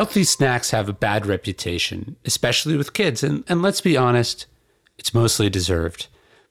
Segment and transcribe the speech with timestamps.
[0.00, 4.46] Healthy snacks have a bad reputation, especially with kids, and, and let's be honest,
[4.96, 6.06] it's mostly deserved.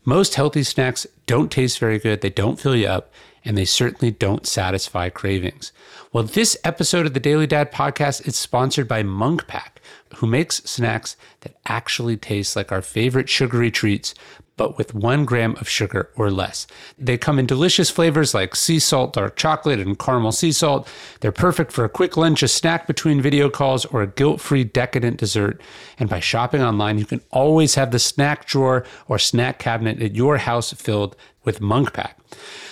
[0.05, 3.11] Most healthy snacks don't taste very good, they don't fill you up,
[3.49, 5.71] and they certainly don't satisfy cravings.
[6.13, 9.81] Well, this episode of the Daily Dad podcast is sponsored by Munk Pack,
[10.17, 14.13] who makes snacks that actually taste like our favorite sugary treats,
[14.55, 16.67] but with one gram of sugar or less.
[16.99, 20.87] They come in delicious flavors like sea salt, dark chocolate, and caramel sea salt.
[21.21, 24.63] They're perfect for a quick lunch, a snack between video calls, or a guilt free
[24.63, 25.59] decadent dessert.
[25.97, 30.13] And by shopping online, you can always have the snack drawer or snack cabinet at
[30.13, 31.15] your house filled
[31.49, 32.15] with Munk Pack.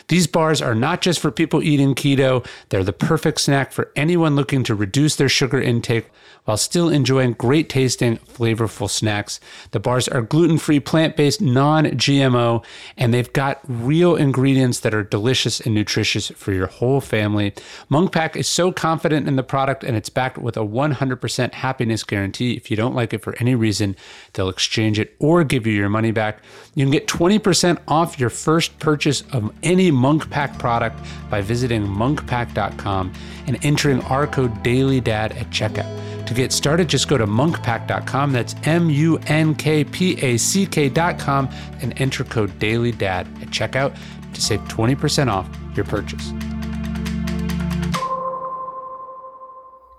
[0.08, 4.36] These bars are not just for people eating keto, they're the perfect snack for anyone
[4.36, 6.12] looking to reduce their sugar intake
[6.46, 9.42] while still enjoying great tasting, flavorful snacks.
[9.72, 12.64] The bars are gluten free, plant based, non GMO,
[12.96, 17.54] and they've got real ingredients that are delicious and nutritious for your whole family.
[17.90, 22.04] Munk Pack is so confident in the product and it's backed with a 100% happiness
[22.06, 22.54] guarantee.
[22.54, 23.98] If you don't like it for any reason,
[24.32, 26.42] they'll exchange it or give you your money back.
[26.76, 31.86] You can get 20% off your first purchase of any Munk Pack product by visiting
[31.86, 33.14] munkpack.com
[33.48, 36.26] and entering our code DailyDad at checkout.
[36.28, 38.34] To get started, just go to munkpack.com.
[38.34, 41.50] That's M U N K P A C K.com
[41.82, 43.98] and enter code DailyDad at checkout
[44.34, 46.32] to save 20% off your purchase.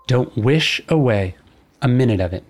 [0.05, 1.35] Don't wish away
[1.81, 2.43] a minute of it.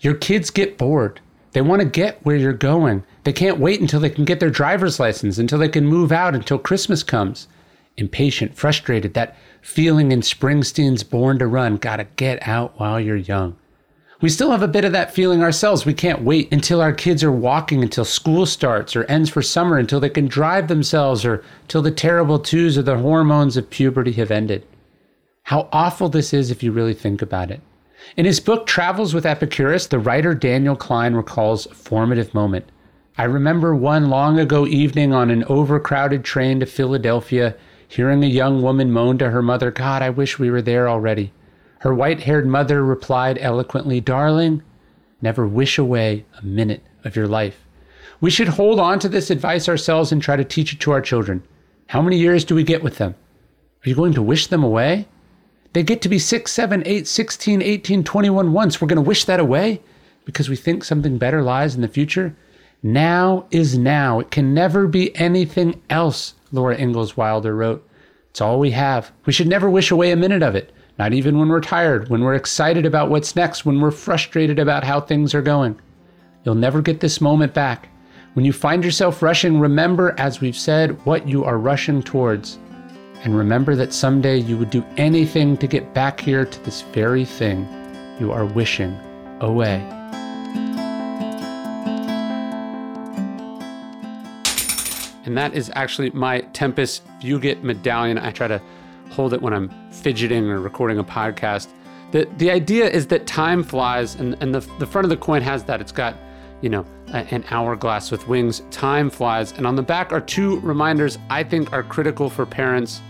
[0.00, 1.20] Your kids get bored.
[1.58, 3.02] They want to get where you're going.
[3.24, 6.36] They can't wait until they can get their driver's license, until they can move out,
[6.36, 7.48] until Christmas comes.
[7.96, 13.56] Impatient, frustrated, that feeling in Springsteen's Born to Run, gotta get out while you're young.
[14.20, 15.84] We still have a bit of that feeling ourselves.
[15.84, 19.78] We can't wait until our kids are walking, until school starts or ends for summer,
[19.78, 24.12] until they can drive themselves, or till the terrible twos or the hormones of puberty
[24.12, 24.64] have ended.
[25.42, 27.62] How awful this is if you really think about it.
[28.16, 32.70] In his book Travels with Epicurus, the writer Daniel Klein recalls a formative moment.
[33.16, 37.56] I remember one long ago evening on an overcrowded train to Philadelphia,
[37.88, 41.32] hearing a young woman moan to her mother, God, I wish we were there already.
[41.80, 44.62] Her white haired mother replied eloquently, Darling,
[45.20, 47.64] never wish away a minute of your life.
[48.20, 51.00] We should hold on to this advice ourselves and try to teach it to our
[51.00, 51.42] children.
[51.88, 53.14] How many years do we get with them?
[53.84, 55.06] Are you going to wish them away?
[55.72, 58.80] They get to be 6, 7, 8, 16, 18, 21 once.
[58.80, 59.82] We're going to wish that away
[60.24, 62.34] because we think something better lies in the future.
[62.82, 64.20] Now is now.
[64.20, 67.86] It can never be anything else, Laura Ingalls Wilder wrote.
[68.30, 69.10] It's all we have.
[69.26, 72.22] We should never wish away a minute of it, not even when we're tired, when
[72.22, 75.78] we're excited about what's next, when we're frustrated about how things are going.
[76.44, 77.88] You'll never get this moment back.
[78.34, 82.58] When you find yourself rushing, remember, as we've said, what you are rushing towards.
[83.24, 87.24] And remember that someday you would do anything to get back here to this very
[87.24, 87.68] thing
[88.20, 88.98] you are wishing
[89.40, 89.84] away.
[95.24, 98.18] And that is actually my Tempus Fugit medallion.
[98.18, 98.62] I try to
[99.10, 101.68] hold it when I'm fidgeting or recording a podcast.
[102.12, 105.42] The, the idea is that time flies, and, and the, the front of the coin
[105.42, 105.82] has that.
[105.82, 106.16] It's got,
[106.60, 108.62] you know, an hourglass with wings.
[108.70, 109.52] Time flies.
[109.52, 113.00] And on the back are two reminders I think are critical for parents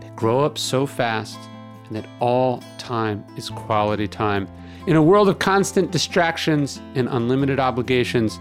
[0.00, 1.38] that grow up so fast
[1.86, 4.48] and that all time is quality time.
[4.86, 8.38] In a world of constant distractions and unlimited obligations,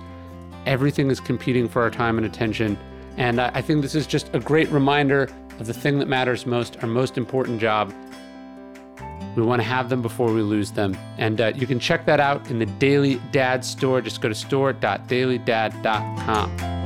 [0.66, 2.78] everything is competing for our time and attention.
[3.18, 6.78] And I think this is just a great reminder of the thing that matters most,
[6.84, 7.94] our most important job.
[9.38, 10.98] We want to have them before we lose them.
[11.20, 14.02] And uh, you can check that out in the Daily Dad store.
[14.02, 16.77] Just go to store.dailydad.com.